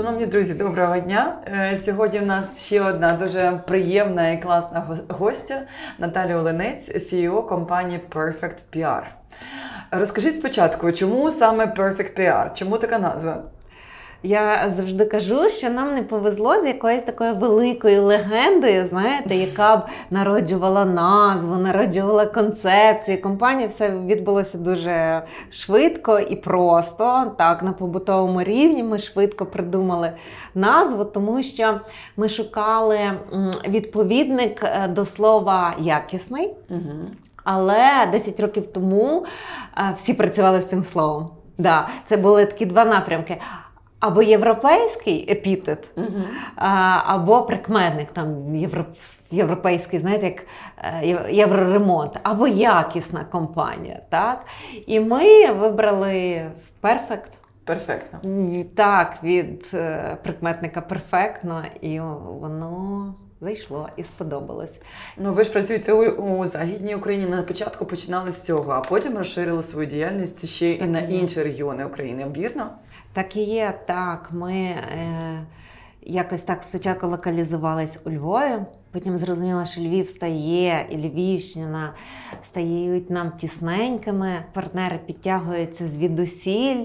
[0.00, 1.36] Шановні друзі, доброго дня!
[1.46, 5.62] Е, сьогодні в нас ще одна дуже приємна і класна гостя
[5.98, 9.02] Наталя Оленець, CEO компанії Perfect PR.
[9.90, 12.54] Розкажіть спочатку, чому саме Perfect PR?
[12.54, 13.42] Чому така назва?
[14.22, 19.80] Я завжди кажу, що нам не повезло з якоюсь такою великою легендою, знаєте, яка б
[20.10, 23.22] народжувала назву, народжувала концепцію.
[23.22, 27.32] Компанія все відбулося дуже швидко і просто.
[27.38, 30.12] Так, на побутовому рівні ми швидко придумали
[30.54, 31.80] назву, тому що
[32.16, 32.98] ми шукали
[33.68, 36.52] відповідник е, до слова якісний.
[36.70, 36.80] Угу.
[37.44, 39.24] Але 10 років тому
[39.78, 41.30] е, всі працювали з цим словом.
[41.58, 43.36] Да, Це були такі два напрямки
[44.00, 45.90] або європейський епітет,
[47.04, 48.56] або прикметник, там
[49.30, 50.46] європейський, знаєте, як
[50.78, 54.00] е, євроремонт, або якісна компанія.
[54.10, 54.44] так?
[54.86, 56.42] І ми вибрали
[56.80, 57.30] перфект.
[57.64, 58.20] Перфектно.
[58.74, 62.00] Так, від е, прикметника перфектно, і
[62.40, 63.14] воно.
[63.42, 64.74] Зайшло і сподобалось.
[65.16, 67.26] Ну ви ж працюєте у, у Західній Україні.
[67.26, 71.42] На початку починали з цього, а потім розширили свою діяльність ще так і на інші
[71.42, 72.26] регіони України.
[72.36, 72.70] Вірно?
[73.12, 74.28] Так і є, так.
[74.32, 75.42] Ми е,
[76.02, 78.58] якось так спочатку локалізувались у Львові.
[78.92, 81.92] Потім зрозуміла, що Львів стає і Львівщина
[82.44, 84.30] стають нам тісненькими.
[84.52, 86.84] Партнери підтягуються звідусіль.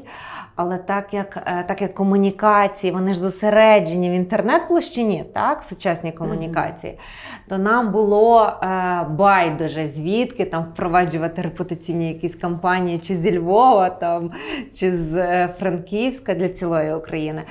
[0.56, 6.94] Але так як е, так як комунікації, вони ж зосереджені в інтернет-площині, так, сучасні комунікації,
[6.94, 7.50] mm-hmm.
[7.50, 14.32] то нам було е, байдуже, звідки там впроваджувати репутаційні якісь кампанії, чи зі Львова, там,
[14.76, 17.44] чи з е, Франківська для цілої України.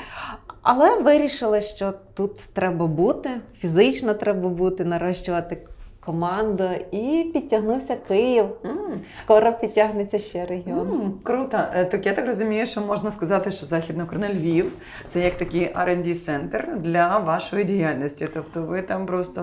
[0.65, 5.59] Але вирішили, що тут треба бути, фізично треба бути, нарощувати
[6.01, 8.45] команду, і підтягнувся Київ.
[8.45, 8.97] Mm.
[9.25, 10.89] Скоро підтягнеться ще регіон.
[10.89, 11.59] Mm, круто.
[11.75, 14.73] Е, так я так розумію, що можна сказати, що Західна Україна Львів
[15.09, 18.27] це як такий rd центр для вашої діяльності.
[18.35, 19.43] Тобто ви там просто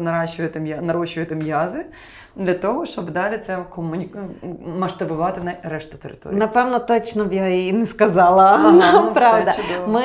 [0.82, 1.86] нарощуєте м'язи
[2.36, 4.10] для того, щоб далі це комуні...
[4.78, 6.40] масштабувати на решту території.
[6.40, 8.44] Напевно, точно б я її не сказала.
[8.44, 9.56] Ага, ну, Правда.
[9.88, 10.04] Ми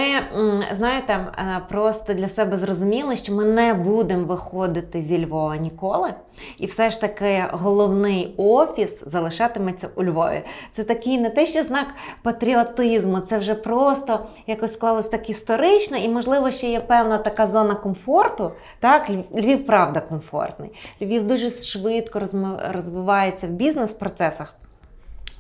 [0.77, 6.15] знаєте, е, просто для себе зрозуміли, що ми не будемо виходити зі Львова ніколи.
[6.59, 10.43] І все ж таки головний офіс залишатиметься у Львові.
[10.73, 11.87] Це такий не те, що знак
[12.23, 17.75] патріотизму, це вже просто якось склалось так історично, і, можливо, ще є певна така зона
[17.75, 18.53] комфорту.
[18.81, 20.73] Так, Львів, правда, комфортний.
[21.03, 24.55] Львів дуже швидко розвивається в бізнес-процесах.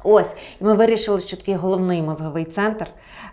[0.08, 2.86] Ось, і ми вирішили, що такий головний мозговий центр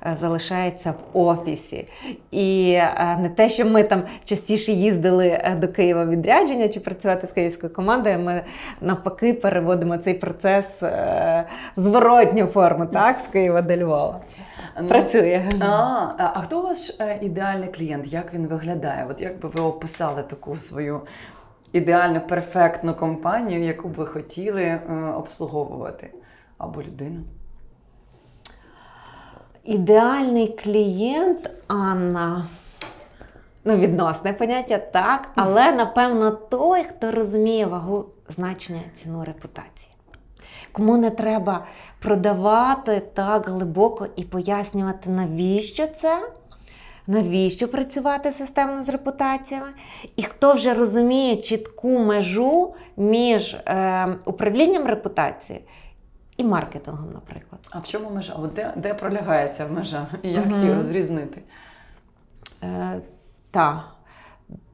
[0.05, 1.87] е, залишається в офісі.
[2.31, 7.27] І е, не те, що ми там частіше їздили е, до Києва відрядження чи працювати
[7.27, 8.41] з київською командою, ми
[8.81, 11.45] навпаки переводимо цей процес в
[11.77, 14.19] зворотню форму, так, з Києва до Львова.
[14.81, 15.43] Ну, Працює.
[15.59, 15.65] А,
[16.17, 18.13] а хто у вас ідеальний клієнт?
[18.13, 19.07] Як він виглядає?
[19.09, 21.01] От як би ви описали таку свою
[21.73, 26.13] ідеальну перфектну компанію, яку б ви хотіли е, обслуговувати
[26.57, 27.23] або людину?
[29.63, 32.45] Ідеальний клієнт Анна.
[33.65, 35.29] Ну, відносне поняття, так.
[35.35, 39.91] Але, напевно, той, хто розуміє вагу значення ціну репутації.
[40.71, 41.65] Кому не треба
[41.99, 46.29] продавати так глибоко і пояснювати, навіщо це
[47.07, 49.67] навіщо працювати системно з репутаціями,
[50.15, 55.61] і хто вже розуміє чітку межу між е, управлінням репутації
[56.37, 57.61] і маркетингом, наприклад.
[57.69, 58.33] А в чому межа?
[58.33, 60.07] От де де пролягається межа?
[60.23, 60.55] І як угу.
[60.55, 61.41] її розрізнити?
[62.63, 63.01] Е,
[63.51, 63.92] Так.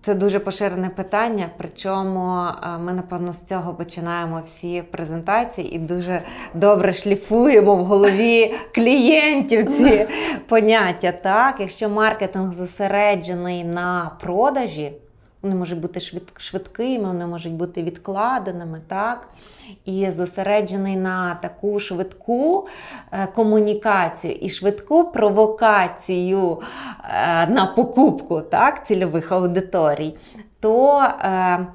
[0.01, 6.21] Це дуже поширене питання, причому е, ми, напевно, з цього починаємо всі презентації і дуже
[6.53, 10.07] добре шліфуємо в голові клієнтів ці
[10.47, 11.11] поняття.
[11.11, 14.93] Так, Якщо маркетинг зосереджений на продажі,
[15.41, 15.99] вони можуть бути
[16.37, 19.27] швидкими, вони можуть бути відкладеними, так?
[19.85, 22.67] І зосереджений на таку швидку
[23.11, 26.61] е, комунікацію і швидку провокацію
[27.03, 30.15] е, на покупку так, цільових аудиторій,
[30.59, 31.67] то е,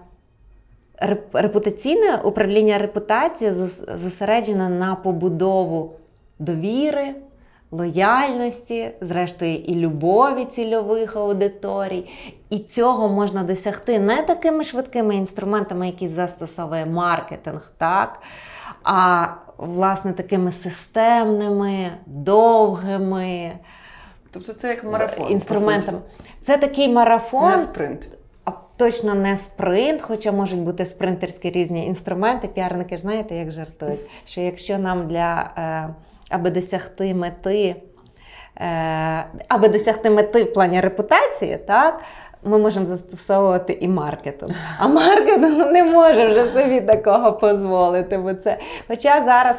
[1.33, 3.53] репутаційне управління репутації
[3.97, 5.93] зосереджене на побудову
[6.39, 7.15] довіри
[7.75, 12.11] лояльності, зрештою, і любові цільових аудиторій.
[12.51, 18.21] І цього можна досягти не такими швидкими інструментами, які застосовує маркетинг, так?
[18.85, 19.27] а
[19.59, 23.53] власне такими системними, довгими.
[24.31, 25.33] Тобто це як марафон.
[25.33, 25.99] інструментами.
[26.43, 27.51] Це такий марафон.
[27.51, 28.09] Не спринт.
[28.45, 32.49] А точно не спринт, хоча можуть бути спринтерські різні інструменти.
[32.49, 35.51] Піарники ж знаєте, як жартують, що якщо нам для.
[36.31, 37.77] Аби досягти мети
[38.61, 42.01] е, аби досягти мети в плані репутації, так,
[42.45, 44.55] ми можемо застосовувати і маркетинг.
[44.79, 48.19] А маркетинг не може вже собі такого дозволити.
[48.19, 48.59] Бо це.
[48.89, 49.57] Хоча зараз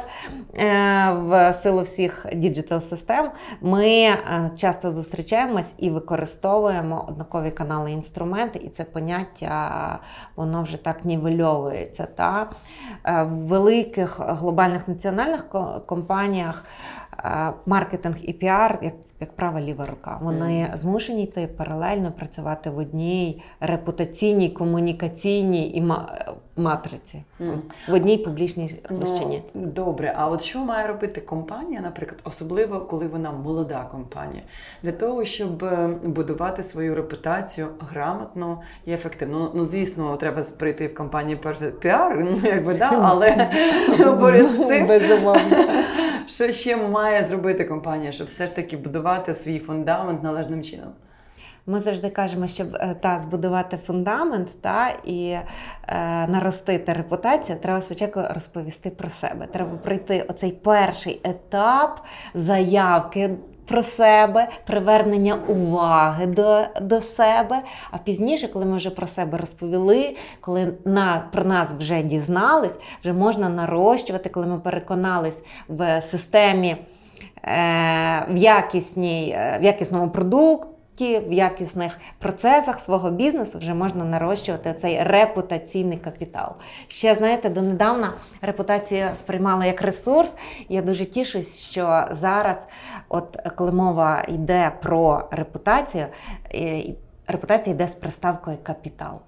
[0.57, 3.29] е, в силу всіх діджитал-систем
[3.61, 4.17] ми е,
[4.57, 9.99] часто зустрічаємось і використовуємо однакові канали інструменти, і це поняття
[10.35, 12.07] воно вже так нівельовується.
[12.15, 12.49] Та?
[13.05, 15.45] Е, в великих глобальних національних
[15.85, 16.65] компаніях
[17.65, 18.93] маркетинг і піар, як
[19.25, 20.19] як права ліва рука.
[20.21, 20.77] Вони mm.
[20.77, 25.83] змушені йти паралельно працювати в одній репутаційній, комунікаційній і
[26.57, 27.57] матриці, mm.
[27.87, 29.43] в одній публічній ну, площині.
[29.53, 34.43] Ну, добре, а от що має робити компанія, наприклад, особливо коли вона молода компанія,
[34.83, 39.51] для того, щоб е, будувати свою репутацію грамотно і ефективно.
[39.53, 41.39] Ну, звісно, треба прийти в компанію
[41.79, 43.27] піар, ну якби да, але
[44.19, 45.57] поряд з цим безумовно.
[46.27, 50.93] Що ще має зробити компанія, щоб все ж таки будувати свій фундамент належним чином?
[51.67, 55.43] Ми завжди кажемо, щоб е, та збудувати фундамент та і е,
[56.27, 59.47] наростити репутацію, треба спочатку розповісти про себе.
[59.47, 62.01] Треба пройти оцей перший етап
[62.33, 63.29] заявки.
[63.67, 67.61] Про себе, привернення уваги до до себе.
[67.91, 73.13] А пізніше, коли ми вже про себе розповіли, коли на, про нас вже дізнались, вже
[73.13, 76.77] можна нарощувати, коли ми переконались в системі,
[78.29, 80.75] в якісній, е, в якісному продукті
[81.19, 86.51] в якісних процесах свого бізнесу вже можна нарощувати цей репутаційний капітал.
[86.87, 90.33] Ще знаєте, донедавна репутація сприймала як ресурс.
[90.69, 92.67] Я дуже тішусь, що зараз,
[93.09, 96.05] от коли мова йде про репутацію,
[97.27, 99.19] репутація йде з приставкою капітал.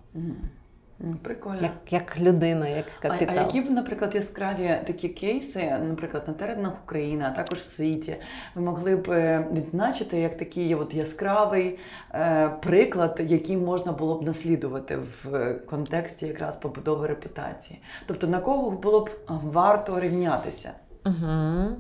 [1.22, 1.62] Прикольно.
[1.62, 3.38] Як як людина, як капітал.
[3.38, 7.66] А, а які б, наприклад, яскраві такі кейси, наприклад, на теренах України, а також в
[7.66, 8.16] світі,
[8.56, 11.80] ви могли б е, відзначити як такий от яскравий
[12.14, 17.82] е, приклад, який можна було б наслідувати в контексті якраз побудови репутації?
[18.06, 20.74] Тобто на кого було б варто рівнятися?
[21.06, 21.76] Угу.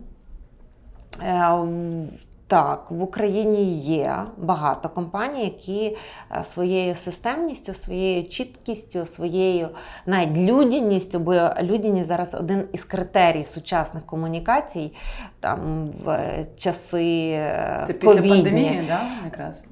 [2.49, 5.97] Так, в Україні є багато компаній, які
[6.31, 9.69] е, своєю системністю, своєю чіткістю, своєю
[10.05, 14.93] навіть людяністю, бо людяність зараз один із критерій сучасних комунікацій
[15.39, 19.63] там в часи е, Це після пандемії, да, якраз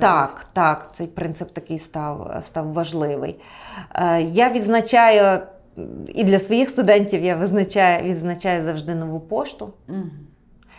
[0.00, 3.40] так, так, цей принцип такий став, став важливий.
[3.94, 5.40] Е, я відзначаю
[6.14, 9.72] і для своїх студентів я визначаю, відзначаю завжди нову пошту.
[9.88, 10.02] Угу.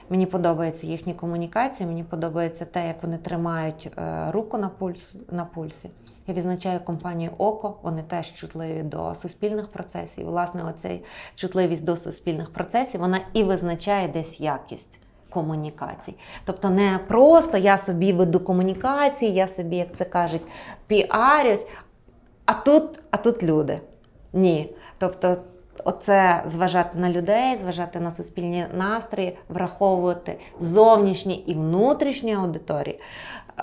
[0.10, 5.46] Мені подобається їхні комунікації, мені подобається те, як вони тримають е, руку на пульс, на
[5.46, 5.90] пульсі.
[6.28, 10.26] Я відзначаю компанію Око, вони теж чутливі до суспільних процесів.
[10.26, 11.04] Власне, оцей
[11.36, 15.00] чутливість до суспільних процесів вона і визначає десь якість
[15.30, 16.16] комунікацій.
[16.46, 20.42] Тобто не просто я собі веду комунікації, я собі, як це кажуть,
[20.88, 21.66] піарюсь,
[22.46, 23.80] а тут, а тут люди.
[24.34, 24.76] Ні.
[24.98, 25.38] Тобто
[25.84, 33.00] Оце зважати на людей, зважати на суспільні настрої, враховувати зовнішні і внутрішні аудиторії,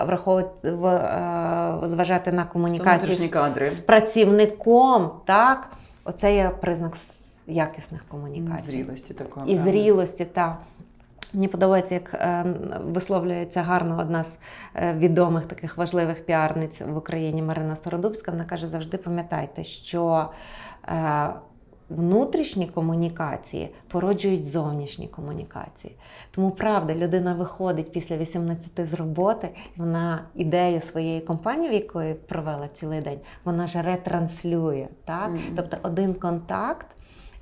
[0.05, 3.69] враховувати е, зважати на комунікацію кадри.
[3.69, 5.11] з працівником.
[5.25, 5.67] Так,
[6.03, 6.93] оце є признак
[7.47, 8.69] якісних комунікацій.
[8.69, 9.53] Зрілості такої.
[9.53, 10.57] І зрілості, так.
[11.33, 12.45] Мені подобається, як е,
[12.85, 14.35] висловлюється гарно одна з
[14.75, 18.31] е, відомих таких важливих піарниць в Україні Марина Стародубська.
[18.31, 20.29] Вона каже: завжди пам'ятайте, що
[21.89, 25.95] внутрішні комунікації породжують зовнішні комунікації.
[26.31, 32.67] Тому правда, людина виходить після 18 з роботи, вона ідею своєї компанії, в якої провела
[32.67, 34.87] цілий день, вона ж ретранслює.
[35.05, 35.31] Так?
[35.31, 35.53] Mm-hmm.
[35.55, 36.87] Тобто один контакт.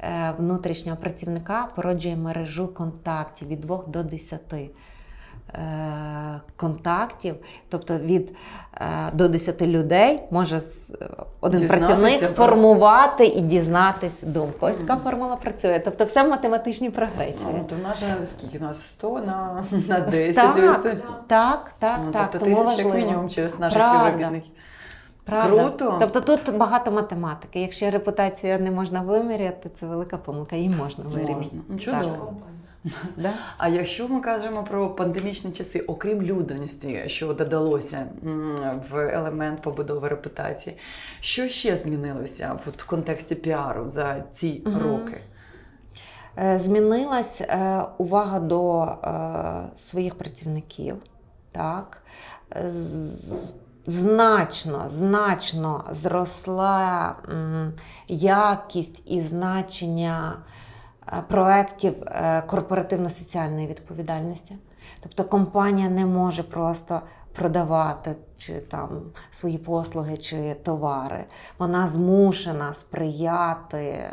[0.04, 4.40] Е, внутрішнього працівника породжує мережу контактів від 2 до 10.
[5.55, 7.36] Е, контактів,
[7.70, 8.36] тобто від
[8.74, 10.62] е, до 10 людей може
[11.41, 14.58] один працівник сформувати і дізнатись думку.
[14.65, 15.81] Ось така формула працює.
[15.86, 17.36] Тобто все в математичній прогресії.
[17.58, 20.36] Ну, то в скільки у нас 100 на на 10.
[20.36, 20.63] Так,
[21.27, 22.00] так, так.
[22.05, 24.51] Ну, так тобто тисяч як мінімум через наших співробітників.
[25.24, 25.50] Правда.
[25.50, 25.98] Круто.
[26.00, 27.62] Тобто тут багато математики.
[27.62, 31.36] Якщо репутацію не можна виміряти, це велика помилка, її можна вирівняти.
[31.36, 31.62] Можна.
[31.70, 32.34] Ну, чудово.
[33.18, 33.34] Да?
[33.58, 38.08] А якщо ми кажемо про пандемічні часи, окрім людяності, що додалося
[38.92, 40.78] в елемент побудови репутації,
[41.20, 44.80] що ще змінилося в контексті піару за ці угу.
[44.80, 45.22] роки?
[46.38, 50.96] Е, змінилась е, увага до е, своїх працівників.
[51.52, 51.98] Так?
[53.88, 57.16] Значно, значно зросла
[58.08, 60.36] якість і значення
[61.27, 61.94] проєктів
[62.48, 64.56] корпоративно-соціальної відповідальності.
[65.00, 67.01] Тобто компанія не може просто
[67.36, 68.89] продавати чи там
[69.32, 71.24] свої послуги чи товари.
[71.58, 74.10] Вона змушена сприяти.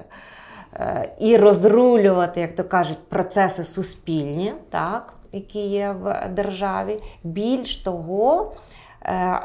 [1.18, 7.02] І розрулювати, як то кажуть, процеси суспільні, так, які є в державі.
[7.24, 8.67] Більш того, Е,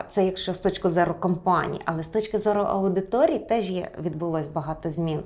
[0.10, 4.92] це якщо з точки зору компаній, але з точки зору аудиторії теж є відбулось багато
[4.92, 5.20] змін.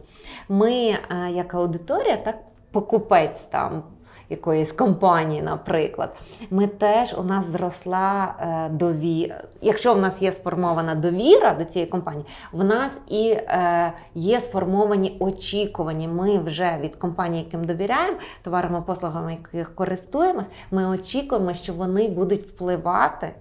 [0.50, 1.00] Ми, е,
[1.32, 2.38] як аудиторія, так
[2.72, 3.84] покупець там.
[4.30, 6.16] Якоїсь компанії, наприклад,
[6.50, 9.44] ми теж у нас зросла е, довіра.
[9.62, 15.18] Якщо в нас є сформована довіра до цієї компанії, в нас і е, є сформовані
[15.20, 16.08] очікування.
[16.08, 22.44] Ми вже від компанії, яким довіряємо, товарами, послугами, яких користуємось, ми очікуємо, що вони будуть
[22.44, 23.32] впливати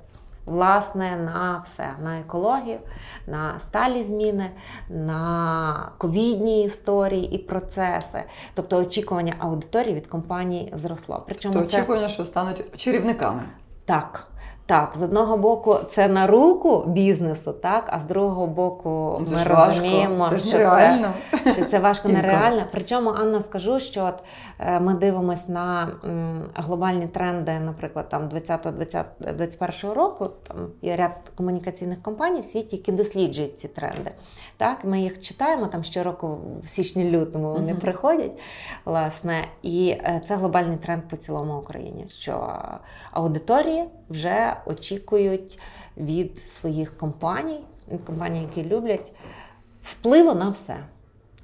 [0.47, 2.79] власне на все: на екологію,
[3.27, 4.51] на сталі зміни,
[4.89, 8.25] на ковідні історії і процеси.
[8.55, 11.25] Тобто очікування аудиторії від компанії зросло.
[11.27, 13.43] Причому То очікування, що стануть чарівниками.
[13.85, 14.27] Так.
[14.67, 19.45] Так, з одного боку, це на руку бізнесу, так, а з другого боку, це ми
[19.45, 21.13] розуміємо, це що, це,
[21.53, 22.63] що це важко нереально.
[22.73, 24.23] Причому, Анна, скажу, що от
[24.59, 25.89] е, ми дивимося на
[26.55, 30.31] глобальні тренди, наприклад, там 20-21 року.
[30.49, 34.11] Там є ряд комунікаційних компаній в світі, які досліджують ці тренди.
[34.57, 37.81] Так, Ми їх читаємо там щороку, в січні-лютому вони uh-huh.
[37.81, 38.33] приходять.
[38.85, 42.07] власне, І е, це глобальний тренд по цілому Україні.
[42.09, 42.59] Що
[43.13, 45.59] аудиторії вже очікують
[45.97, 47.61] від своїх компаній,
[48.07, 49.13] компаній, які люблять,
[49.83, 50.77] впливу на все.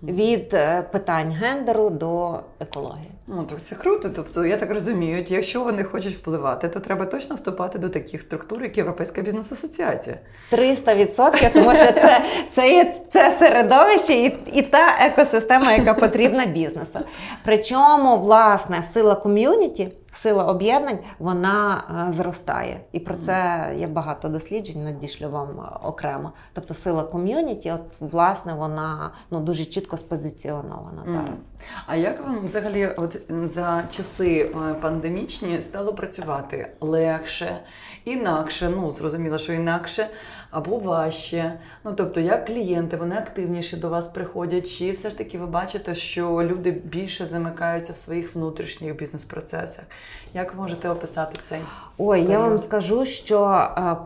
[0.02, 3.10] Від е, питань гендеру до екології.
[3.26, 4.10] Ну так це круто.
[4.16, 8.62] Тобто, я так розумію, якщо вони хочуть впливати, то треба точно вступати до таких структур,
[8.62, 10.18] як Європейська бізнес-асоціація.
[10.52, 16.98] 300%, тому що це це, є це середовище і, і та екосистема, яка потрібна бізнесу.
[17.44, 22.80] Причому, власне, сила ком'юніті сила об'єднань вона е, зростає.
[22.92, 26.32] І про це є багато досліджень, надішлю вам е, окремо.
[26.52, 31.48] Тобто сила ком'юніті, от власне, вона ну дуже чітко спозиціонована зараз.
[31.86, 37.60] А як вам взагалі, от за часи е, пандемічні, стало працювати легше,
[38.04, 38.70] інакше?
[38.76, 40.06] Ну зрозуміло, що інакше
[40.52, 41.52] або важче.
[41.84, 45.94] Ну тобто, як клієнти, вони активніше до вас приходять, чи все ж таки ви бачите,
[45.94, 49.84] що люди більше замикаються в своїх внутрішніх бізнес-процесах?
[50.34, 51.60] Як ви можете описати цей?
[51.98, 52.30] Ой, період?
[52.30, 53.68] я вам скажу, що.
[53.78, 53.96] Е,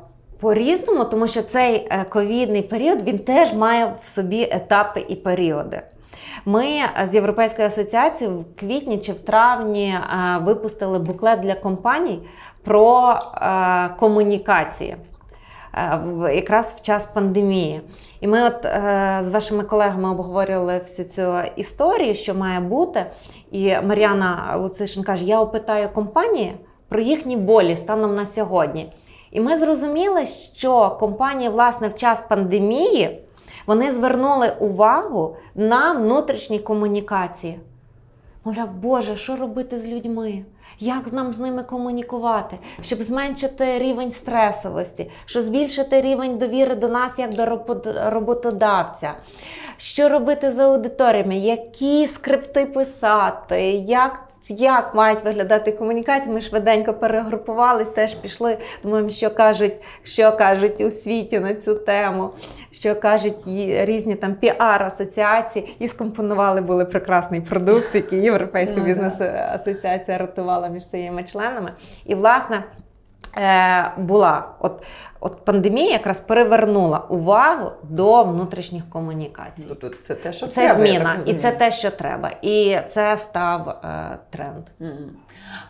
[0.40, 5.82] по-різному, тому що цей е, ковідний період він теж має в собі етапи і періоди.
[6.44, 6.64] Ми
[7.04, 12.22] з Європейською асоціацією в квітні чи в травні е, випустили буклет для компаній
[12.64, 13.18] про
[13.98, 14.96] комунікації.
[15.76, 17.80] Е, якраз в час пандемії.
[18.20, 23.06] І ми от е, з вашими колегами обговорювали всю цю історію, що має бути.
[23.50, 26.56] І Мар'яна Луцишин каже: Я опитаю компанії
[26.88, 28.92] про їхні болі станом на сьогодні.
[29.30, 33.22] І ми зрозуміли, що компанії, власне, в час пандемії
[33.66, 37.60] вони звернули увагу на внутрішні комунікації.
[38.44, 40.44] Мовляв, Боже, що робити з людьми?
[40.80, 47.18] Як нам з ними комунікувати, щоб зменшити рівень стресовості, щоб збільшити рівень довіри до нас
[47.18, 47.46] як до
[48.10, 49.14] роботодавця?
[49.76, 51.36] Що робити з аудиторіями?
[51.36, 53.62] Які скрипти писати?
[53.72, 56.34] Як як мають виглядати комунікації?
[56.34, 58.58] Ми швиденько перегрупувались, теж пішли.
[58.82, 62.30] Думаємо, що кажуть, що кажуть у світі на цю тему,
[62.70, 63.36] що кажуть
[63.80, 71.22] різні там піар-асоціації, і скомпонували були прекрасний продукт, який Європейська ну бізнес-асоціація рятувала між своїми
[71.22, 71.72] членами.
[72.06, 72.64] І, власне.
[73.38, 74.82] Е, була от
[75.20, 79.64] от пандемія якраз перевернула увагу до внутрішніх комунікацій.
[79.68, 83.68] Тобто це те, що це треба, зміна, і це те, що треба, і це став
[83.68, 84.64] е, тренд.
[84.80, 85.08] Mm.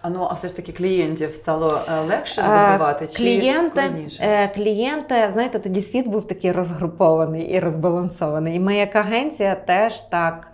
[0.02, 3.04] А ну а все ж таки клієнтів стало е, легше здобувати?
[3.04, 4.22] Е, клієнти, чи складніше?
[4.22, 8.56] Е, клієнти, знаєте, тоді світ був такий розгрупований і розбалансований.
[8.56, 10.48] І ми, як агенція, теж так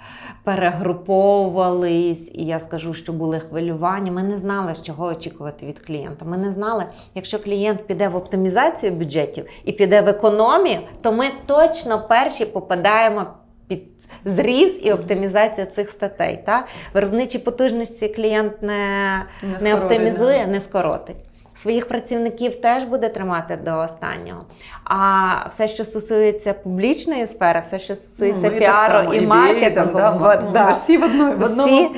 [0.44, 4.12] перегруповувались, і я скажу, що були хвилювання.
[4.12, 6.24] Ми не знали, чого очікувати від клієнта.
[6.24, 6.84] Ми не знали,
[7.14, 13.26] якщо клієнт піде в оптимізацію бюджетів і піде в економію, то ми точно перші попадаємо.
[13.68, 13.82] Під
[14.24, 16.38] зріз і оптимізація цих статей.
[16.46, 16.68] Так?
[16.94, 21.16] Виробничі потужності клієнт не не, не оптимізує, не скоротить.
[21.56, 24.44] Своїх працівників теж буде тримати до останнього.
[24.84, 30.10] А все, що стосується публічної сфери, все, що стосується ну, піару і, і маркетингу, да,
[30.10, 30.70] в, да.
[30.72, 31.90] всі в одному, в одному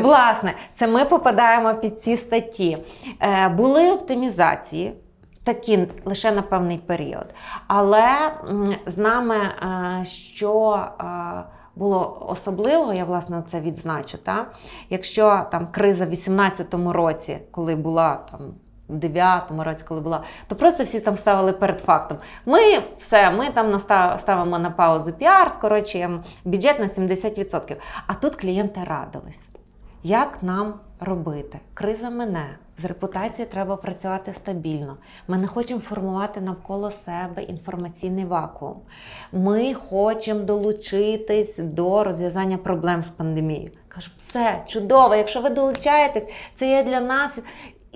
[0.00, 2.76] власне, це ми попадаємо під ці статті.
[3.22, 4.92] Е, Були оптимізації.
[5.44, 7.26] Такі лише на певний період.
[7.66, 8.12] Але
[8.86, 11.04] з нами е, що е,
[11.76, 14.18] було особливого, я власне це відзначу.
[14.18, 14.46] Та?
[14.90, 18.40] Якщо там криза в 2018 році, коли була там.
[18.88, 22.18] В 9-му році, коли була, то просто всі там ставили перед фактом.
[22.46, 22.60] Ми
[22.98, 23.80] все, ми там
[24.18, 27.76] ставимо на паузу піар, скорочуємо бюджет на 70%.
[28.06, 29.48] А тут клієнти радились.
[30.02, 31.60] Як нам робити?
[31.74, 32.46] Криза мине.
[32.78, 34.96] З репутацією треба працювати стабільно.
[35.28, 38.76] Ми не хочемо формувати навколо себе інформаційний вакуум.
[39.32, 43.70] Ми хочемо долучитись до розв'язання проблем з пандемією.
[43.88, 45.14] Кажу, все чудово.
[45.14, 47.38] Якщо ви долучаєтесь, це є для нас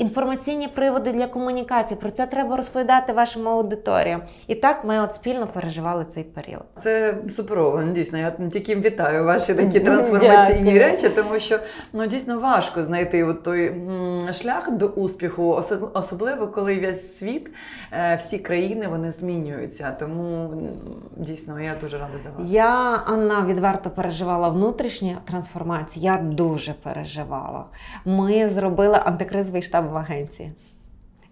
[0.00, 2.00] інформаційні приводи для комунікації.
[2.00, 4.22] Про це треба розповідати вашим аудиторіям.
[4.46, 6.62] І так ми от спільно переживали цей період.
[6.78, 7.82] Це суперово.
[7.86, 11.58] Ну, дійсно, я тільки вітаю ваші такі трансформаційні речі, тому що
[11.92, 13.74] ну дійсно важко знайти от той
[14.40, 15.64] шлях до успіху,
[15.94, 17.50] особливо коли весь світ,
[17.92, 19.96] е, всі країни вони змінюються.
[19.98, 20.50] Тому
[21.16, 22.52] дійсно я дуже рада за вас.
[22.52, 26.04] Я Анна відверто переживала внутрішні трансформації.
[26.04, 27.64] Я дуже переживала.
[28.04, 30.52] Ми зробили антикризовий штаб в агенції.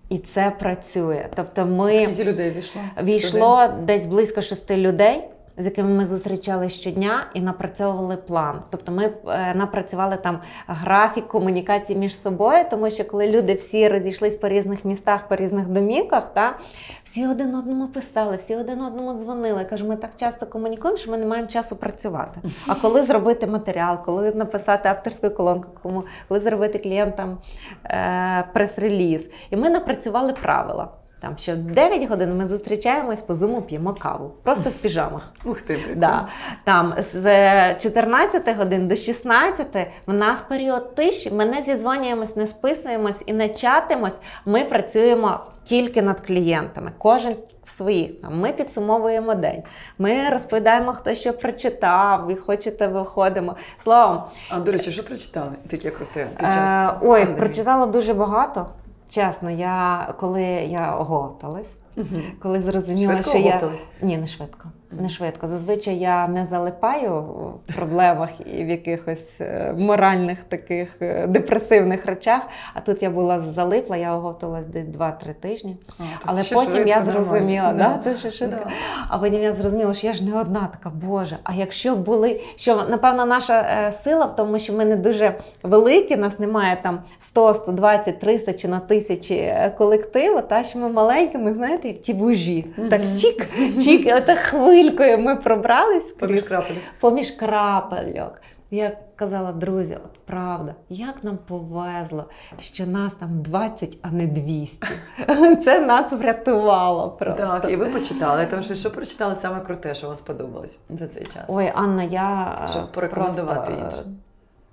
[0.08, 1.26] І це працює.
[1.36, 2.80] Тобто, ми Скільки людей війшло?
[3.02, 5.22] Війшло десь близько шести людей
[5.58, 8.62] з якими ми зустрічали щодня і напрацьовували план.
[8.70, 14.36] Тобто ми е, напрацювали там графік комунікації між собою, тому що коли люди всі розійшлись
[14.36, 16.58] по різних містах, по різних домівках, та
[17.04, 19.64] всі один одному писали, всі один одному дзвонили.
[19.64, 22.40] Кажу, ми так часто комунікуємо, що ми не маємо часу працювати.
[22.66, 27.38] А коли зробити матеріал, коли написати авторську колонку, коли зробити клієнтам
[27.84, 30.88] е, прес-реліз, і ми напрацювали правила.
[31.20, 35.32] Там що 9 годин ми зустрічаємось по зуму, п'ємо каву, просто в піжамах.
[35.44, 36.28] Ух ти, да.
[36.64, 39.66] Там з 14 годин до 16
[40.06, 41.30] в нас період тиші.
[41.30, 44.16] Ми не зізвонюємось, не списуємось і не чатимось.
[44.46, 46.90] Ми працюємо тільки над клієнтами.
[46.98, 47.34] Кожен
[47.64, 49.62] в своїх ми підсумовуємо день.
[49.98, 53.56] Ми розповідаємо, хто що прочитав, ви хочете, виходимо.
[53.82, 55.52] Словом, а до речі, що прочитали?
[55.70, 57.36] Таке круте під час е, Ой, пандемії?
[57.36, 58.66] прочитала дуже багато.
[59.08, 62.06] Чесно, я коли я оговталась, угу.
[62.42, 63.80] коли зрозуміла, швидко що оговталась?
[64.00, 65.48] я ні, не швидко не швидко.
[65.48, 67.22] Зазвичай я не залипаю
[67.68, 72.42] в проблемах і в якихось е, моральних таких е, депресивних речах.
[72.74, 75.76] А тут я була залипла, я оговталась десь 2-3 тижні.
[75.98, 78.00] А, Але потім я зрозуміла, да.
[78.04, 78.66] Да, це ще Да.
[79.08, 81.36] а потім я зрозуміла, що я ж не одна така, Боже.
[81.44, 86.16] А якщо були, що напевно наша е, сила в тому, що ми не дуже великі,
[86.16, 91.54] нас немає там 100, 120, 300 чи на тисячі колективу, та що ми маленькі, ми
[91.54, 92.66] знаєте, як ті вужі.
[92.78, 92.88] Mm-hmm.
[92.88, 93.46] Так чік,
[93.84, 96.82] чік, ота хвиля хвилькою ми пробрались поміж крапельок.
[97.00, 98.40] Поміж крапельок.
[98.70, 102.24] Я казала, друзі, от правда, як нам повезло,
[102.60, 104.86] що нас там 20, а не 200.
[105.64, 107.10] Це нас врятувало.
[107.10, 107.42] просто.
[107.42, 108.46] Так, і ви почитали.
[108.46, 111.44] Тому що що прочитали саме круте, що вам сподобалось за цей час?
[111.48, 114.18] Ой, Анна, я щоб порекомендувати просто, іншим.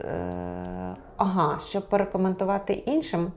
[0.01, 3.31] Е, ага, щоб порекомендувати іншим.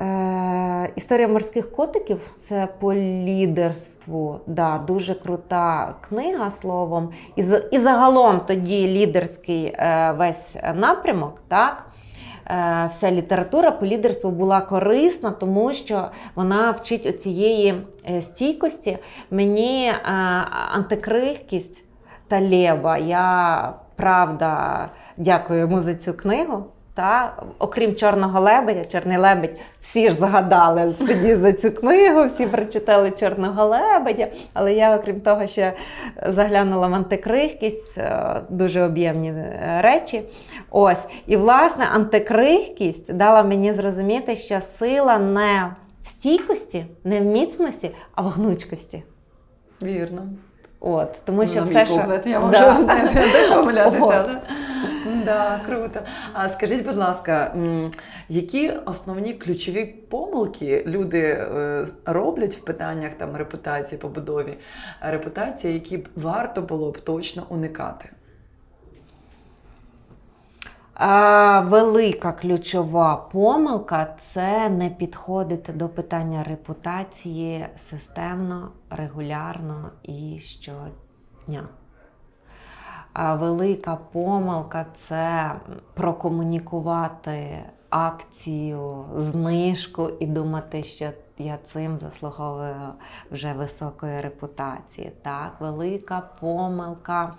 [0.00, 4.40] Е, Історія морських котиків це по лідерству.
[4.46, 7.10] Да, Дуже крута книга словом.
[7.36, 11.40] І і загалом тоді лідерський е, весь напрямок.
[11.48, 11.86] так,
[12.46, 17.74] е, Вся література по лідерству була корисна, тому що вона вчить оцієї
[18.10, 18.98] е, стійкості.
[19.30, 19.94] Мені е,
[20.72, 21.84] антикрихкість
[22.28, 22.98] та лева.
[22.98, 26.64] Я правда дякую йому за цю книгу.
[26.98, 33.10] Та, Окрім Чорного лебедя, Чорний лебедь, всі ж згадали тоді за цю книгу, всі прочитали
[33.10, 34.26] Чорного лебедя.
[34.54, 35.72] Але я, окрім того, ще
[36.26, 40.22] заглянула в антикрихкість, е, дуже об'ємні е, речі.
[40.70, 41.06] Ось.
[41.26, 48.22] І, власне, антикрихкість дала мені зрозуміти, що сила не в стійкості, не в міцності, а
[48.22, 49.02] в гнучкості.
[49.82, 50.22] Вірно.
[50.80, 52.20] От, Тому що На все, що...
[52.24, 52.98] я можу да.
[53.32, 54.40] теж помилятися.
[55.28, 56.00] Да, круто.
[56.32, 57.54] А скажіть, будь ласка,
[58.28, 64.58] які основні ключові помилки люди е, роблять в питаннях там репутації, побудові
[65.00, 68.10] репутації, які б варто було б точно уникати?
[71.62, 81.68] Велика ключова помилка це не підходити до питання репутації системно, регулярно і щодня.
[83.14, 85.52] Велика помилка це
[85.94, 87.58] прокомунікувати
[87.90, 92.92] акцію, знижку і думати, що я цим заслуговую
[93.30, 95.12] вже високої репутації.
[95.22, 97.34] Так, велика помилка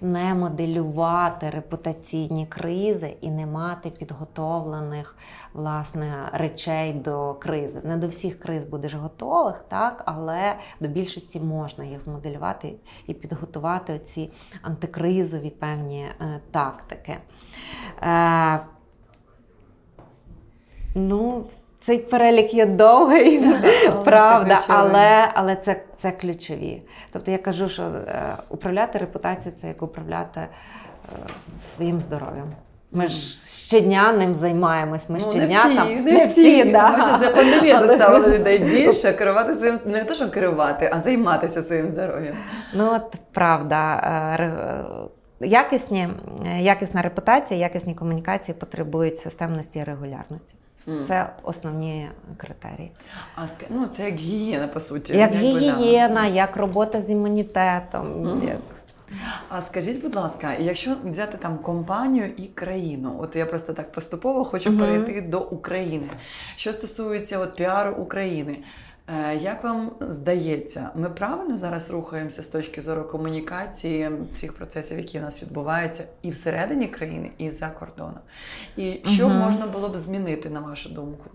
[0.00, 5.16] не моделювати репутаційні кризи і не мати підготовлених
[5.52, 7.80] власне речей до кризи.
[7.84, 12.74] Не до всіх криз будеш готових, так, але до більшості можна їх змоделювати
[13.06, 14.30] і підготувати ці
[14.62, 17.18] антикризові певні е, тактики.
[18.02, 18.60] Е,
[20.96, 21.46] Ну,
[21.86, 23.44] цей перелік є довгий,
[24.04, 26.82] правда, це але але це це ключові.
[27.12, 30.48] Тобто я кажу, що е, управляти репутацією це як управляти е,
[31.74, 32.52] своїм здоров'ям.
[32.92, 33.16] Ми ж
[33.46, 35.08] щодня ним займаємось.
[35.08, 36.64] Ми ну, щодня не там всі, не всі.
[36.64, 36.90] Да.
[36.90, 41.62] Ми ще це пандемія заставила людей більше керувати своїм не те, що керувати, а займатися
[41.62, 42.34] своїм здоров'ям.
[42.74, 43.96] Ну от правда.
[44.40, 46.08] Е, якісні,
[46.60, 50.54] Якісна репутація, якісні комунікації потребують системності і регулярності.
[50.78, 52.90] Це основні критерії.
[53.36, 55.16] А ну, це як гігієна, по суті.
[55.16, 56.26] Як, як гігієна, да.
[56.26, 58.06] як робота з імунітетом.
[58.06, 58.48] Mm-hmm.
[58.48, 58.58] Як...
[59.48, 64.44] А скажіть, будь ласка, якщо взяти там компанію і країну, от я просто так поступово
[64.44, 64.78] хочу mm-hmm.
[64.78, 66.08] перейти до України.
[66.56, 68.58] Що стосується от піару України,
[69.40, 75.22] як вам здається, ми правильно зараз рухаємося з точки зору комунікації всіх процесів, які у
[75.22, 78.20] нас відбуваються і всередині країни, і за кордоном?
[78.76, 79.34] І що угу.
[79.34, 81.30] можна було б змінити, на вашу думку?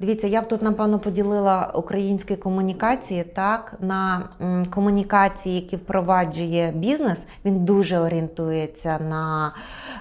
[0.00, 4.28] Дивіться, я б тут, напевно, поділила українські комунікації так на
[4.70, 7.26] комунікації, які впроваджує бізнес.
[7.44, 9.52] Він дуже орієнтується на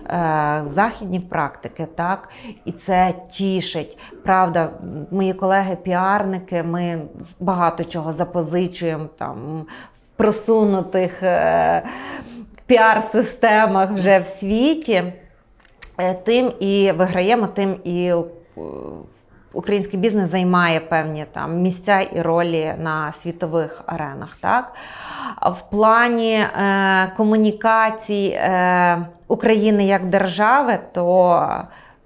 [0.07, 2.29] е, західні практики, так,
[2.65, 3.97] і це тішить.
[4.23, 4.69] Правда,
[5.11, 7.01] мої колеги-піарники, ми
[7.39, 9.61] багато чого запозичуємо там
[9.93, 11.83] в просунутих е,
[12.67, 15.03] піар-системах вже в світі.
[15.97, 18.13] Е, тим і виграємо, тим і
[19.55, 24.37] український бізнес займає певні там місця і ролі на світових аренах.
[24.41, 24.73] Так?
[25.41, 31.47] В плані е, комунікацій е, України як держави, то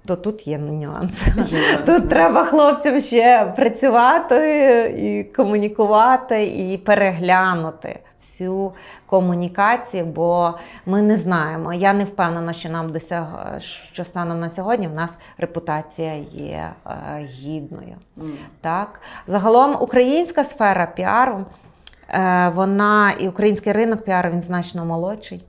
[0.06, 1.22] то тут є нюанс.
[1.86, 4.38] Тут треба хлопцям ще працювати
[4.98, 8.72] і комунікувати, і переглянути всю
[9.06, 10.54] комунікацію, бо
[10.86, 11.72] ми не знаємо.
[11.72, 13.26] Я не впевнена, що нам досяг,
[13.92, 16.92] що станом на сьогодні в нас репутація є е,
[17.32, 17.96] гідною.
[18.18, 18.30] Mm.
[18.60, 19.00] Так?
[19.26, 21.44] Загалом українська сфера піару,
[22.08, 25.44] е, вона і український ринок піару він значно молодший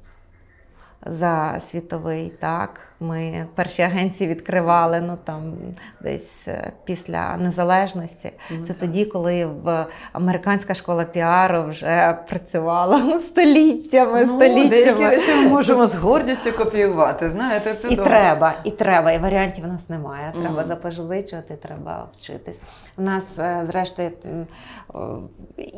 [1.05, 2.29] за світовий.
[2.29, 2.90] так.
[3.03, 5.53] Ми перші агенції відкривали ну там
[6.01, 8.31] десь е, після незалежності.
[8.31, 8.65] Mm-hmm.
[8.67, 14.25] Це тоді, коли в американська школа піару вже працювала ну, століттями.
[14.25, 14.69] Ну, століттями.
[14.69, 17.29] Деякі речі ми можемо з гордістю копіювати.
[17.29, 18.11] Знаєте, це і добре.
[18.11, 20.31] треба, і треба, і варіантів у нас немає.
[20.31, 20.67] Треба mm-hmm.
[21.55, 22.57] треба вчитись.
[22.97, 24.11] У нас, е, зрештою,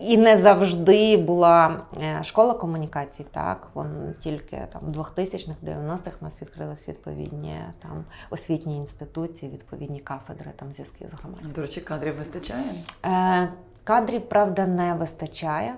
[0.07, 3.25] і не завжди була е, школа комунікацій.
[3.31, 9.99] Так, Вон тільки там в 2000-х, 90-х нас відкрилась відповідь відповідні там освітні інституції, відповідні
[9.99, 11.55] кафедри там зв'язків з громадськістю.
[11.55, 12.73] До речі, кадрів вистачає?
[13.05, 13.49] Е,
[13.83, 15.75] Кадрів, правда, не вистачає.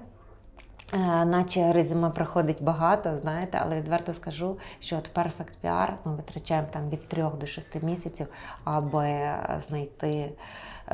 [0.93, 6.67] Е, наче резюме проходить багато, знаєте, але відверто скажу, що от Perfect PR ми витрачаємо
[6.71, 8.27] там від трьох до шести місяців,
[8.63, 9.29] аби
[9.67, 10.31] знайти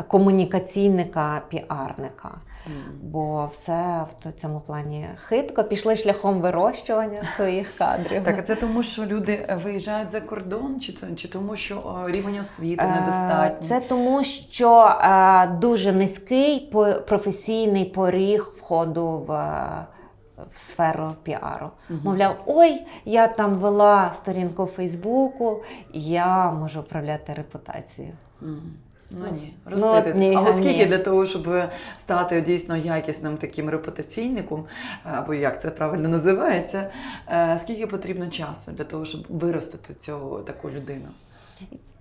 [0.08, 2.32] комунікаційника, піарника.
[3.02, 8.24] Бо все в цьому плані хитко пішли шляхом вирощування своїх кадрів.
[8.24, 12.40] Так, а це тому, що люди виїжджають за кордон, чи це чи тому, що рівень
[12.40, 13.68] освіти е, недостатній?
[13.68, 16.72] Це тому, що е, дуже низький
[17.08, 19.58] професійний поріг входу в.
[20.54, 21.70] В сферу піару.
[21.90, 22.04] Uh-huh.
[22.04, 28.14] Мовляв, ой, я там вела сторінку в Фейсбуку, я можу управляти репутацією.
[28.42, 28.60] Uh-huh.
[29.12, 30.14] Ну ні, ростити.
[30.16, 30.86] Ну, ні, Але скільки ні.
[30.86, 31.50] для того, щоб
[32.00, 34.66] стати дійсно якісним таким репутаційником,
[35.04, 36.92] або як це правильно називається,
[37.28, 41.08] е, скільки потрібно часу для того, щоб виростити цього таку людину?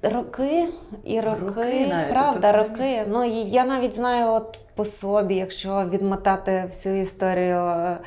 [0.02, 0.68] Роки
[1.04, 3.02] і роки, роки навіть, правда, тобто роки.
[3.08, 7.98] Ну я навіть знаю, от по собі, якщо відмотати всю історію е,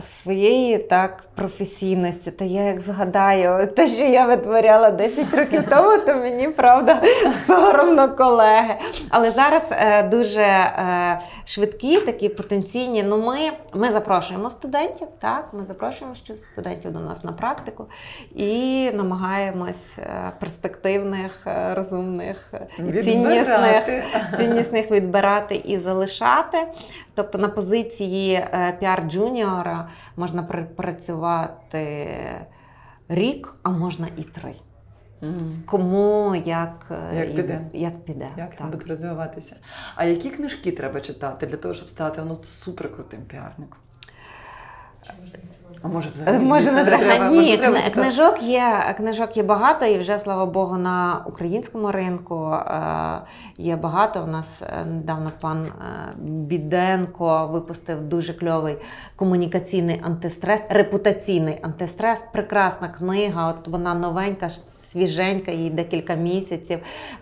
[0.00, 6.14] своєї так професійності, то я як згадаю те, що я витворяла 10 років тому, то
[6.14, 7.02] мені правда
[7.46, 8.74] соромно колеги.
[9.10, 13.02] Але зараз е, дуже е, швидкі, такі потенційні.
[13.02, 13.36] Ну, ми
[13.74, 16.14] ми запрошуємо студентів, так, ми запрошуємо
[16.52, 17.86] студентів до нас на практику
[18.34, 19.98] і намагаємось
[20.40, 23.84] перспективних, розумних і ціннісних,
[24.36, 26.66] ціннісних відбирати і залишати залишати.
[27.14, 30.42] Тобто на позиції е, піар джуніора можна
[30.76, 32.08] працювати
[33.08, 34.52] рік, а можна і три.
[35.66, 38.28] Кому як як і, піде, як піде.
[38.36, 38.70] Як так.
[38.70, 39.56] буде розвиватися.
[39.94, 43.78] А які книжки треба читати для того, щоб стати ну, суперкрутим піарником?
[45.82, 47.28] А може взагалі може не треба?
[47.28, 52.82] Ні, може, книжок є книжок є багато, і вже слава Богу, на українському ринку е,
[53.58, 54.22] є багато.
[54.22, 55.72] У нас е, недавно пан е,
[56.22, 58.76] Біденко випустив дуже кльовий
[59.16, 62.24] комунікаційний антистрес, репутаційний антистрес.
[62.32, 63.50] Прекрасна книга.
[63.50, 64.50] От вона новенька
[64.92, 66.78] свіженька, їй декілька місяців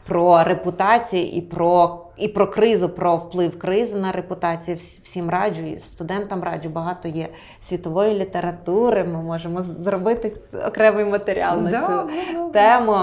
[0.06, 4.76] про репутацію і про і про кризу, про вплив кризи на репутацію.
[4.76, 6.68] Всім раджу, і студентам раджу.
[6.68, 7.28] Багато є
[7.62, 9.04] світової літератури.
[9.04, 10.32] Ми можемо зробити
[10.66, 12.10] окремий матеріал на цю
[12.52, 12.96] тему.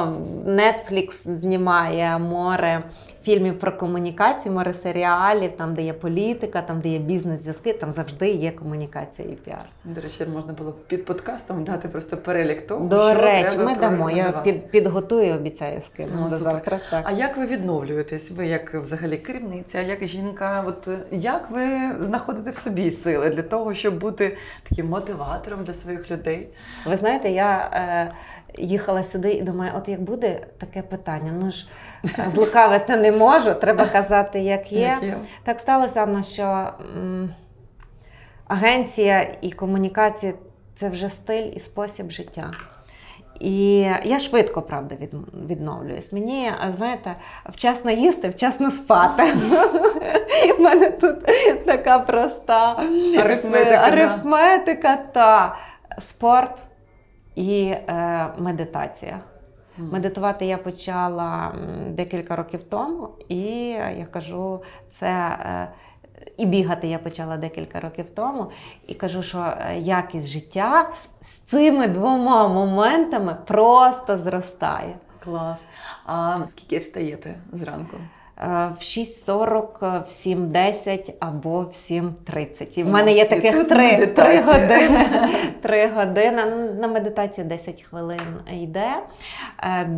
[0.46, 2.84] Netflix знімає море
[3.28, 8.30] фільмів про комунікацію, море серіалів, там, де є політика, там, де є бізнес-зв'язки, там завжди
[8.30, 9.66] є комунікація і піар.
[9.84, 12.88] До речі, можна було під подкастом дати просто перелік того.
[12.88, 14.10] До що речі, ми дамо.
[14.10, 16.80] Я під, підготую, обіцяю скину ну, до завтра.
[16.90, 17.04] Так.
[17.08, 18.32] А як ви відновлюєтесь?
[18.32, 20.64] Ви як взагалі керівниця, як жінка?
[20.68, 24.38] От як ви знаходите в собі сили для того, щоб бути
[24.70, 26.48] таким мотиватором для своїх людей?
[26.86, 27.70] Ви знаєте, я.
[27.74, 28.12] Е,
[28.58, 31.68] їхала сюди і думаю, от як буде таке питання, ну ж
[32.06, 34.80] е, злукавити не можу, треба казати, як є.
[34.80, 35.18] Як є.
[35.44, 37.34] Так сталося, Анна, що м,
[38.48, 40.34] агенція і комунікація
[40.76, 42.52] це вже стиль і спосіб життя.
[43.40, 44.96] І я швидко, правда,
[45.48, 46.12] відновлююсь.
[46.12, 49.24] Мені, знаєте, вчасно їсти, вчасно спати.
[50.60, 51.16] У мене тут
[51.66, 52.76] така проста
[53.20, 55.58] арифметика, арифметика та
[56.00, 56.58] спорт
[57.36, 59.20] і е, медитація.
[59.78, 61.54] Медитувати я почала
[61.90, 65.38] декілька років тому, і я кажу, це.
[66.38, 68.52] І бігати я почала декілька років тому,
[68.88, 70.90] і кажу, що е, якість життя
[71.22, 74.96] з цими двома моментами просто зростає.
[75.24, 75.60] Клас.
[76.06, 77.98] А скільки встаєте зранку?
[78.42, 82.80] Е, в 6.40, в 7.10 або в 7.30.
[82.80, 85.06] І в мене є таких 3, 3 години.
[85.62, 86.46] 3 години.
[86.80, 88.20] На медитації 10 хвилин
[88.54, 88.88] йде.
[89.64, 89.90] Е,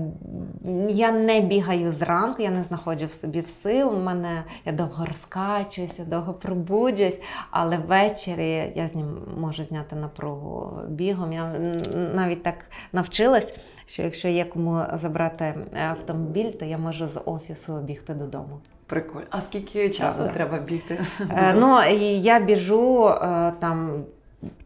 [0.89, 3.93] я не бігаю зранку, я не знаходжу в собі в сил.
[3.95, 7.19] У мене я довго розкачуюся, довго пробуджуюсь,
[7.51, 11.33] але ввечері я з ним можу зняти напругу бігом.
[11.33, 11.51] Я
[12.15, 12.55] навіть так
[12.93, 13.53] навчилась
[13.89, 18.59] що якщо є кому забрати е, автомобіль, то я можу з офісу бігти додому.
[18.85, 19.25] Прикольно.
[19.29, 20.33] А скільки часу Правда.
[20.33, 20.99] треба бігти?
[21.31, 24.03] Е, ну я біжу е, там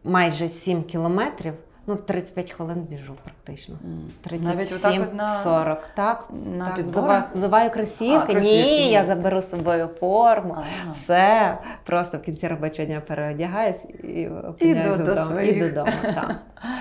[0.04, 1.52] майже 7 кілометрів.
[1.86, 3.78] Ну, 35 хвилин біжу практично.
[4.22, 5.42] 37, на...
[5.42, 5.88] 40.
[5.94, 6.84] Так, на так.
[6.84, 8.34] Взуваю, взуваю кросівки.
[8.34, 10.54] Ні, я заберу з собою форму.
[10.58, 10.92] А-а.
[10.92, 11.58] Все.
[11.84, 15.40] Просто в кінці робочого дня переодягаюсь і опиняюсь додому.
[15.40, 15.92] І додому.
[16.02, 16.36] Так.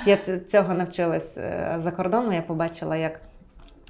[0.06, 2.34] Я цього навчилась е, за кордоном.
[2.34, 3.20] Я побачила, як.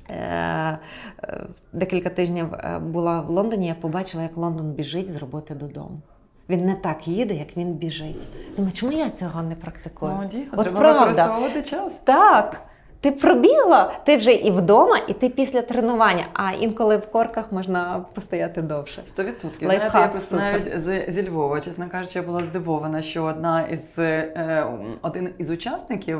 [0.10, 0.78] Е,
[1.24, 2.48] е, декілька тижнів
[2.82, 6.02] була в Лондоні, я побачила, як Лондон біжить з роботи додому.
[6.50, 8.16] Він не так їде, як він біжить.
[8.56, 10.18] Думаю, чому я цього не практикую?
[10.22, 11.06] Ну, дійсно, От треба правда.
[11.26, 11.94] використовувати час.
[12.04, 12.62] Так.
[13.04, 16.26] Ти пробігла, ти вже і вдома, і ти після тренування.
[16.34, 19.04] А інколи в корках можна постояти довше.
[19.08, 19.72] Сто відсотків.
[19.94, 24.68] Я просто навіть з, зі Львова, чесно кажучи, я була здивована, що одна із е,
[25.02, 26.20] один із учасників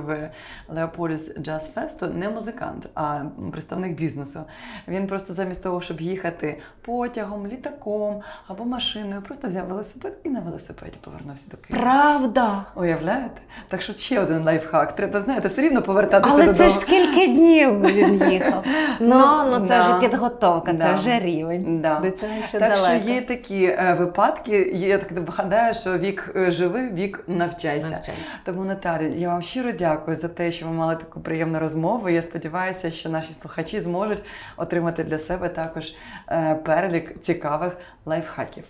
[0.70, 3.20] Леополіс Джаз Фесту не музикант, а
[3.52, 4.40] представник бізнесу.
[4.88, 10.40] Він просто замість того, щоб їхати потягом, літаком або машиною, просто взяв велосипед і на
[10.40, 11.84] велосипеді повернувся до Києва.
[11.84, 12.66] Правда!
[12.76, 13.42] Уявляєте?
[13.68, 14.96] Так що ще один лайфхак.
[14.96, 18.66] Треба знаєте, все рівно повертатися Але додому ж скільки днів він їхав.
[19.00, 21.82] Ну, ну це вже підготовка, це вже рівень.
[21.82, 22.00] Да.
[22.00, 26.52] До цього ще так що є такі е, випадки, я так гадаю, що вік е,
[26.52, 27.90] живи, вік навчайся.
[27.90, 28.22] навчайся.
[28.46, 32.10] Тому Наталі, я вам щиро дякую за те, що ви мали таку приємну розмову.
[32.10, 34.24] Я сподіваюся, що наші слухачі зможуть
[34.58, 35.94] отримати для себе також
[36.30, 38.64] е, перелік цікавих лайфхаків.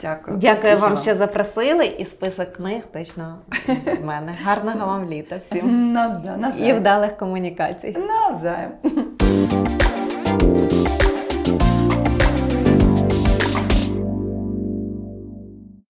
[0.00, 0.36] Дякую.
[0.36, 3.38] Дякую вам, що запросили, і список книг точно
[3.98, 4.38] з мене.
[4.44, 5.92] Гарного вам літа всім.
[5.92, 6.52] Навзаєм.
[6.58, 7.96] І вдалих комунікацій.
[7.98, 8.70] Навзаєм.